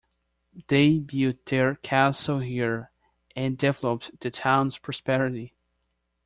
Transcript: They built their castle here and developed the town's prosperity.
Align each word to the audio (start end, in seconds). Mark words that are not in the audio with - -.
They 0.65 0.97
built 0.97 1.45
their 1.45 1.75
castle 1.75 2.39
here 2.39 2.89
and 3.35 3.55
developed 3.55 4.19
the 4.21 4.31
town's 4.31 4.79
prosperity. 4.79 5.53